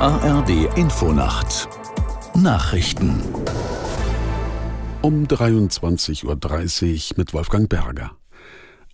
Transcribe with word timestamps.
ARD 0.00 0.78
Infonacht 0.78 1.68
Nachrichten 2.34 3.20
um 5.02 5.26
23.30 5.26 6.24
Uhr 6.24 7.18
mit 7.18 7.34
Wolfgang 7.34 7.68
Berger. 7.68 8.12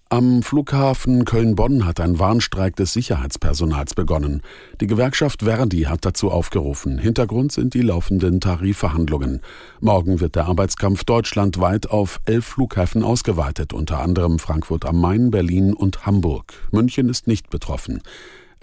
Am 0.08 0.42
Flughafen 0.42 1.24
Köln-Bonn 1.24 1.84
hat 1.84 2.00
ein 2.00 2.18
Warnstreik 2.18 2.74
des 2.74 2.92
Sicherheitspersonals 2.92 3.94
begonnen. 3.94 4.42
Die 4.80 4.88
Gewerkschaft 4.88 5.44
Verdi 5.44 5.82
hat 5.82 6.04
dazu 6.04 6.32
aufgerufen. 6.32 6.98
Hintergrund 6.98 7.52
sind 7.52 7.74
die 7.74 7.82
laufenden 7.82 8.40
Tarifverhandlungen. 8.40 9.42
Morgen 9.78 10.18
wird 10.18 10.34
der 10.34 10.46
Arbeitskampf 10.46 11.04
deutschlandweit 11.04 11.88
auf 11.88 12.20
elf 12.24 12.46
Flughäfen 12.46 13.04
ausgeweitet, 13.04 13.72
unter 13.72 14.00
anderem 14.00 14.40
Frankfurt 14.40 14.84
am 14.84 15.00
Main, 15.00 15.30
Berlin 15.30 15.72
und 15.72 16.04
Hamburg. 16.04 16.54
München 16.72 17.08
ist 17.08 17.28
nicht 17.28 17.48
betroffen. 17.48 18.02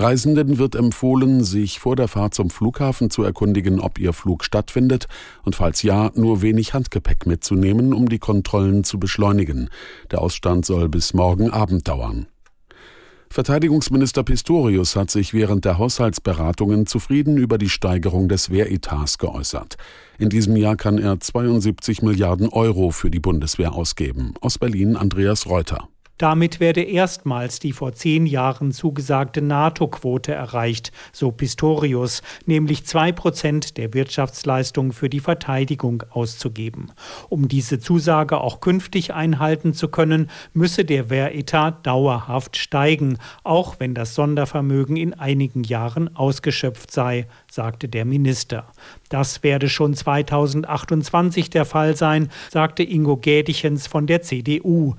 Reisenden 0.04 0.58
wird 0.58 0.76
empfohlen, 0.76 1.46
sich 1.46 1.80
vor 1.80 1.96
der 1.96 2.10
Fahrt 2.10 2.34
zum 2.34 2.50
Flughafen 2.50 3.10
zu 3.10 3.24
erkundigen, 3.24 3.80
ob 3.80 4.00
ihr 4.00 4.12
Flug 4.12 4.44
stattfindet 4.44 5.08
und 5.46 5.56
falls 5.56 5.82
ja, 5.82 6.12
nur 6.16 6.42
wenig 6.42 6.74
Handgepäck 6.74 7.26
mitzunehmen, 7.26 7.94
um 7.94 8.10
die 8.10 8.20
Kontrollen 8.20 8.84
zu 8.84 9.00
beschleunigen. 9.00 9.70
Der 10.12 10.22
Ausstand 10.22 10.66
soll 10.66 10.90
bis 10.90 11.14
morgen 11.14 11.52
Abend 11.52 11.88
dauern. 11.88 12.28
Verteidigungsminister 13.30 14.24
Pistorius 14.24 14.98
hat 14.98 15.10
sich 15.10 15.34
während 15.34 15.64
der 15.64 15.78
Haushaltsberatungen 15.78 16.86
zufrieden 16.86 17.38
über 17.38 17.58
die 17.58 17.70
Steigerung 17.70 18.28
des 18.28 18.50
Wehretats 18.50 19.18
geäußert. 19.18 19.78
In 20.20 20.28
diesem 20.28 20.58
Jahr 20.58 20.76
kann 20.76 20.98
er 20.98 21.22
72 21.22 22.02
Milliarden 22.02 22.50
Euro 22.50 22.92
für 22.92 23.10
die 23.10 23.22
Bundeswehr 23.22 23.72
ausgeben. 23.72 24.34
Aus 24.42 24.58
Berlin 24.58 24.98
Andreas 24.98 25.48
Reuter. 25.48 25.88
Damit 26.24 26.62
werde 26.62 26.84
erstmals 26.84 27.60
die 27.60 27.74
vor 27.74 27.92
zehn 27.92 28.26
Jahren 28.26 28.72
zugesagte 28.72 29.42
NATO-Quote 29.42 30.32
erreicht, 30.32 30.94
so 31.12 31.34
Pistorius, 31.34 32.22
nämlich 32.46 32.86
zwei 32.86 33.12
Prozent 33.12 33.76
der 33.76 33.94
Wirtschaftsleistung 33.94 34.94
für 34.94 35.10
die 35.10 35.20
Verteidigung 35.20 36.04
auszugeben. 36.12 36.94
Um 37.28 37.50
diese 37.50 37.78
Zusage 37.78 38.40
auch 38.40 38.62
künftig 38.62 39.14
einhalten 39.14 39.74
zu 39.74 39.90
können, 39.90 40.30
müsse 40.54 40.86
der 40.86 41.10
Wehretat 41.10 41.86
dauerhaft 41.86 42.56
steigen, 42.56 43.18
auch 43.44 43.82
wenn 43.82 43.94
das 43.94 44.16
Sondervermögen 44.16 44.96
in 44.96 45.14
einigen 45.14 45.66
Jahren 45.66 46.16
ausgeschöpft 46.16 46.90
sei, 46.90 47.28
sagte 47.52 47.90
der 47.90 48.06
Minister. 48.06 48.72
Das 49.10 49.44
werde 49.44 49.68
schon 49.68 49.94
2028 49.94 51.50
der 51.50 51.66
Fall 51.66 51.98
sein, 51.98 52.30
sagte 52.50 52.84
Ingo 52.84 53.18
Gädichens 53.18 53.88
von 53.88 54.08
der 54.08 54.22
CDU. 54.22 54.96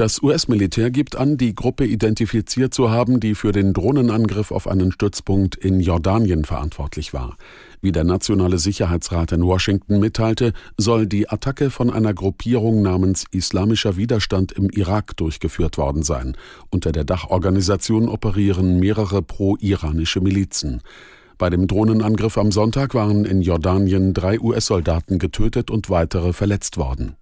Das 0.00 0.22
US-Militär 0.22 0.90
gibt 0.90 1.16
an, 1.16 1.36
die 1.36 1.54
Gruppe 1.54 1.84
identifiziert 1.84 2.72
zu 2.72 2.90
haben, 2.90 3.20
die 3.20 3.34
für 3.34 3.52
den 3.52 3.74
Drohnenangriff 3.74 4.50
auf 4.50 4.66
einen 4.66 4.92
Stützpunkt 4.92 5.56
in 5.56 5.78
Jordanien 5.78 6.46
verantwortlich 6.46 7.12
war. 7.12 7.36
Wie 7.82 7.92
der 7.92 8.04
Nationale 8.04 8.56
Sicherheitsrat 8.56 9.32
in 9.32 9.44
Washington 9.44 10.00
mitteilte, 10.00 10.54
soll 10.78 11.06
die 11.06 11.28
Attacke 11.28 11.68
von 11.68 11.90
einer 11.90 12.14
Gruppierung 12.14 12.80
namens 12.80 13.26
Islamischer 13.30 13.98
Widerstand 13.98 14.52
im 14.52 14.70
Irak 14.70 15.18
durchgeführt 15.18 15.76
worden 15.76 16.02
sein. 16.02 16.34
Unter 16.70 16.92
der 16.92 17.04
Dachorganisation 17.04 18.08
operieren 18.08 18.80
mehrere 18.80 19.20
pro-iranische 19.20 20.22
Milizen. 20.22 20.80
Bei 21.36 21.50
dem 21.50 21.66
Drohnenangriff 21.66 22.38
am 22.38 22.52
Sonntag 22.52 22.94
waren 22.94 23.26
in 23.26 23.42
Jordanien 23.42 24.14
drei 24.14 24.40
US-Soldaten 24.40 25.18
getötet 25.18 25.70
und 25.70 25.90
weitere 25.90 26.32
verletzt 26.32 26.78
worden. 26.78 27.16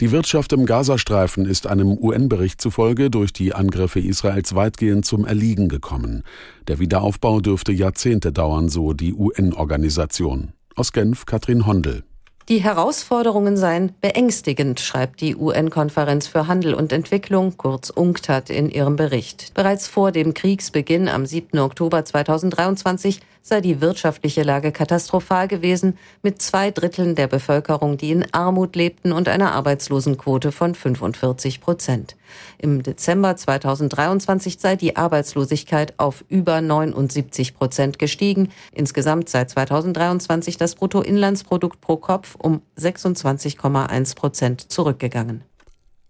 Die 0.00 0.12
Wirtschaft 0.12 0.52
im 0.52 0.64
Gazastreifen 0.64 1.44
ist 1.44 1.66
einem 1.66 1.98
UN-Bericht 1.98 2.60
zufolge 2.60 3.10
durch 3.10 3.32
die 3.32 3.52
Angriffe 3.52 3.98
Israels 3.98 4.54
weitgehend 4.54 5.04
zum 5.04 5.26
Erliegen 5.26 5.68
gekommen. 5.68 6.22
Der 6.68 6.78
Wiederaufbau 6.78 7.40
dürfte 7.40 7.72
Jahrzehnte 7.72 8.30
dauern, 8.30 8.68
so 8.68 8.92
die 8.92 9.12
UN-Organisation. 9.12 10.52
Aus 10.76 10.92
Genf 10.92 11.26
Katrin 11.26 11.66
Hondel. 11.66 12.04
Die 12.48 12.62
Herausforderungen 12.62 13.56
seien 13.56 13.92
beängstigend, 14.00 14.78
schreibt 14.78 15.20
die 15.20 15.34
UN-Konferenz 15.34 16.28
für 16.28 16.46
Handel 16.46 16.74
und 16.74 16.92
Entwicklung, 16.92 17.56
kurz 17.56 17.90
UNCTAD, 17.90 18.50
in 18.50 18.70
ihrem 18.70 18.94
Bericht. 18.94 19.52
Bereits 19.54 19.88
vor 19.88 20.12
dem 20.12 20.32
Kriegsbeginn 20.32 21.08
am 21.08 21.26
7. 21.26 21.58
Oktober 21.58 22.04
2023 22.04 23.18
sei 23.48 23.60
die 23.60 23.80
wirtschaftliche 23.80 24.42
Lage 24.42 24.72
katastrophal 24.72 25.48
gewesen, 25.48 25.98
mit 26.22 26.40
zwei 26.40 26.70
Dritteln 26.70 27.14
der 27.14 27.26
Bevölkerung, 27.26 27.96
die 27.96 28.10
in 28.10 28.32
Armut 28.32 28.76
lebten 28.76 29.12
und 29.12 29.28
einer 29.28 29.52
Arbeitslosenquote 29.52 30.52
von 30.52 30.74
45 30.74 31.60
Prozent. 31.60 32.16
Im 32.58 32.82
Dezember 32.82 33.36
2023 33.36 34.58
sei 34.60 34.76
die 34.76 34.96
Arbeitslosigkeit 34.96 35.94
auf 35.98 36.24
über 36.28 36.60
79 36.60 37.54
Prozent 37.54 37.98
gestiegen. 37.98 38.50
Insgesamt 38.72 39.28
sei 39.28 39.44
2023 39.44 40.56
das 40.56 40.74
Bruttoinlandsprodukt 40.74 41.80
pro 41.80 41.96
Kopf 41.96 42.36
um 42.36 42.62
26,1 42.78 44.14
Prozent 44.14 44.70
zurückgegangen. 44.70 45.42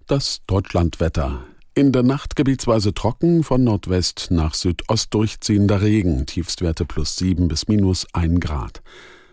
Das 0.06 0.40
Deutschlandwetter. 0.46 1.44
In 1.78 1.92
der 1.92 2.02
Nacht 2.02 2.34
gebietsweise 2.34 2.92
trocken, 2.92 3.44
von 3.44 3.62
Nordwest 3.62 4.32
nach 4.32 4.54
Südost 4.54 5.14
durchziehender 5.14 5.80
Regen, 5.80 6.26
Tiefstwerte 6.26 6.84
plus 6.84 7.14
7 7.18 7.46
bis 7.46 7.68
minus 7.68 8.04
1 8.14 8.40
Grad. 8.40 8.82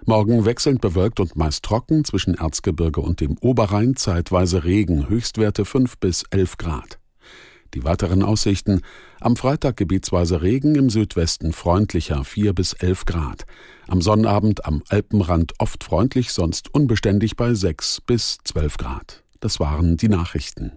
Morgen 0.06 0.46
wechselnd 0.46 0.80
bewölkt 0.80 1.20
und 1.20 1.36
meist 1.36 1.64
trocken, 1.64 2.06
zwischen 2.06 2.36
Erzgebirge 2.36 3.02
und 3.02 3.20
dem 3.20 3.36
Oberrhein 3.40 3.96
zeitweise 3.96 4.64
Regen, 4.64 5.10
Höchstwerte 5.10 5.66
5 5.66 5.98
bis 5.98 6.22
11 6.30 6.58
Grad. 6.58 7.00
Die 7.74 7.84
weiteren 7.84 8.22
Aussichten. 8.22 8.82
Am 9.20 9.38
Freitag 9.38 9.76
gebietsweise 9.78 10.44
Regen, 10.44 10.76
im 10.76 10.92
Südwesten 10.92 11.52
freundlicher 11.52 12.24
4 12.24 12.54
bis 12.54 12.74
11 12.74 13.06
Grad. 13.06 13.46
Am 13.88 14.04
Sonnabend 14.04 14.68
am 14.68 14.84
Alpenrand 14.90 15.54
oft 15.58 15.84
freundlich, 15.84 16.32
sonst 16.32 16.72
unbeständig 16.72 17.38
bei 17.38 17.56
6 17.56 18.02
bis 18.02 18.38
12 18.44 18.78
Grad. 18.78 19.24
Das 19.40 19.60
waren 19.60 19.98
die 19.98 20.10
Nachrichten. 20.10 20.74